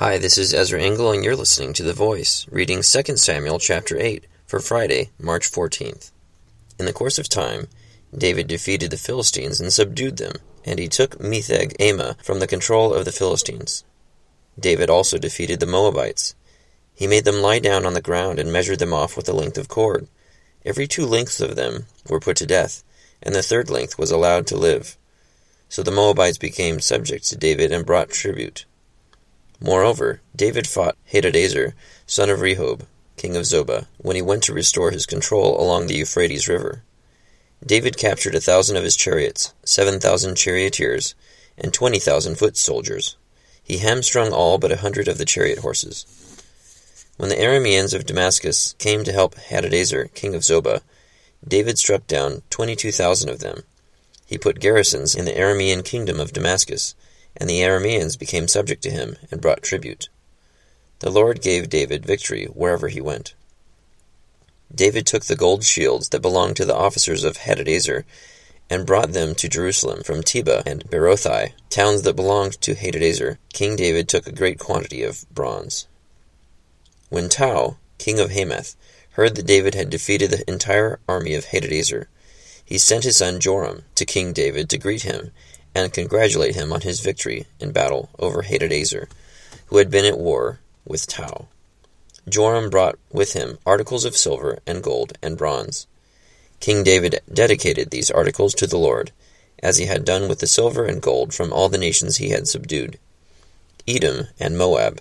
[0.00, 4.00] Hi, this is Ezra Engel, and you're listening to The Voice, reading 2 Samuel chapter
[4.00, 6.10] 8 for Friday, March 14th.
[6.78, 7.68] In the course of time,
[8.16, 12.94] David defeated the Philistines and subdued them, and he took Metheg Ammah from the control
[12.94, 13.84] of the Philistines.
[14.58, 16.34] David also defeated the Moabites.
[16.94, 19.58] He made them lie down on the ground and measured them off with a length
[19.58, 20.08] of cord.
[20.64, 22.82] Every two lengths of them were put to death,
[23.22, 24.96] and the third length was allowed to live.
[25.68, 28.64] So the Moabites became subject to David and brought tribute.
[29.60, 31.74] Moreover, David fought Hadadezer,
[32.06, 35.94] son of Rehob, king of Zobah, when he went to restore his control along the
[35.94, 36.82] Euphrates River.
[37.64, 41.14] David captured a thousand of his chariots, seven thousand charioteers,
[41.58, 43.16] and twenty thousand foot soldiers.
[43.62, 46.06] He hamstrung all but a hundred of the chariot horses.
[47.18, 50.80] When the Arameans of Damascus came to help Hadadezer, king of Zobah,
[51.46, 53.64] David struck down twenty-two thousand of them.
[54.24, 56.94] He put garrisons in the Aramean kingdom of Damascus,
[57.36, 60.08] and the Arameans became subject to him and brought tribute.
[61.00, 63.34] The Lord gave David victory wherever he went.
[64.74, 68.04] David took the gold shields that belonged to the officers of Hadadezer
[68.68, 73.38] and brought them to Jerusalem from Tebah and Berothai, towns that belonged to Hadadezer.
[73.52, 75.88] King David took a great quantity of bronze.
[77.08, 78.76] When Tou, king of Hamath,
[79.12, 82.06] heard that David had defeated the entire army of Hadadezer,
[82.64, 85.32] he sent his son Joram to King David to greet him
[85.74, 89.08] and congratulate him on his victory in battle over Hadadezer,
[89.66, 91.46] who had been at war with Tou.
[92.28, 95.86] Joram brought with him articles of silver and gold and bronze.
[96.60, 99.12] King David dedicated these articles to the Lord,
[99.62, 102.48] as he had done with the silver and gold from all the nations he had
[102.48, 102.98] subdued
[103.88, 105.00] Edom and Moab,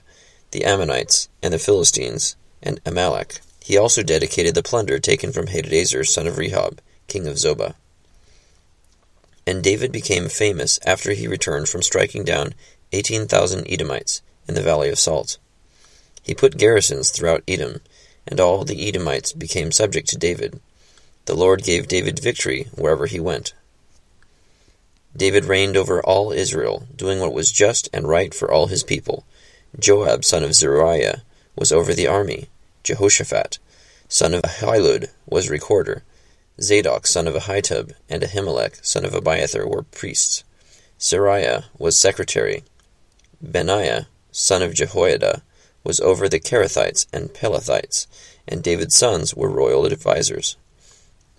[0.52, 3.42] the Ammonites, and the Philistines, and Amalek.
[3.62, 7.76] He also dedicated the plunder taken from Hadadezer son of Rehob, king of Zobah.
[9.50, 12.54] And David became famous after he returned from striking down
[12.92, 15.40] eighteen thousand Edomites in the valley of Salt.
[16.22, 17.82] He put garrisons throughout Edom,
[18.28, 20.60] and all the Edomites became subject to David.
[21.26, 23.56] The Lord gave David victory wherever he went.
[25.18, 29.26] David reigned over all Israel, doing what was just and right for all his people.
[29.80, 31.24] Joab, son of Zeruiah,
[31.56, 32.50] was over the army.
[32.84, 33.58] Jehoshaphat,
[34.08, 36.04] son of Ahilud, was recorder.
[36.62, 40.44] Zadok son of Ahitub and Ahimelech son of Abiathar were priests.
[41.00, 42.64] Seraiah was secretary.
[43.42, 45.42] Benaiah son of Jehoiada
[45.84, 48.08] was over the Kerethites and Pelethites,
[48.48, 50.58] and David's sons were royal advisers.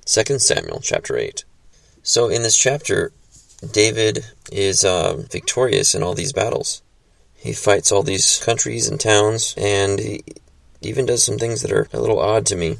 [0.06, 1.44] 2 Samuel chapter 8.
[2.02, 3.12] So in this chapter,
[3.72, 6.82] David is uh, victorious in all these battles.
[7.34, 10.24] He fights all these countries and towns, and he
[10.80, 12.78] even does some things that are a little odd to me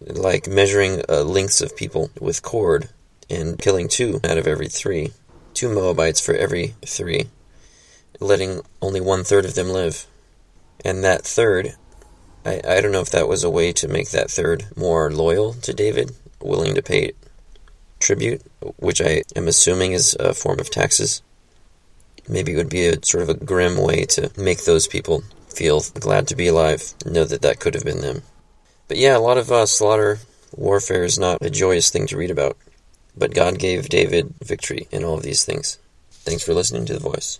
[0.00, 2.88] like measuring uh, lengths of people with cord
[3.30, 5.12] and killing two out of every three,
[5.54, 7.28] two Moabites for every three,
[8.20, 10.06] letting only one third of them live.
[10.84, 11.74] And that third,
[12.44, 15.54] I, I don't know if that was a way to make that third more loyal
[15.54, 17.12] to David, willing to pay
[18.00, 18.42] tribute,
[18.76, 21.22] which I am assuming is a form of taxes.
[22.28, 25.82] Maybe it would be a sort of a grim way to make those people feel
[25.94, 28.22] glad to be alive, know that that could have been them.
[28.88, 30.18] But yeah, a lot of uh, slaughter
[30.56, 32.56] warfare is not a joyous thing to read about.
[33.16, 35.78] But God gave David victory in all of these things.
[36.26, 37.32] Thanks for listening to The Voice.